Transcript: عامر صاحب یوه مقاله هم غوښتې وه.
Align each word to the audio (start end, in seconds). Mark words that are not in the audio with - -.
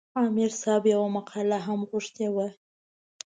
عامر 0.17 0.51
صاحب 0.61 0.83
یوه 0.93 1.07
مقاله 1.17 1.57
هم 1.65 1.79
غوښتې 1.89 2.27
وه. 2.35 2.47